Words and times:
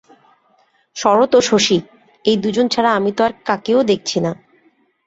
শরৎ 0.95 1.31
ও 1.35 1.39
শশী 1.41 1.77
এই 2.25 2.37
দুইজন 2.37 2.65
ছাড়া 2.67 2.91
আমি 2.93 3.11
তো 3.17 3.21
আর 3.23 3.33
কাকেও 3.45 3.79
দেখছি 3.83 4.17
না। 4.25 4.31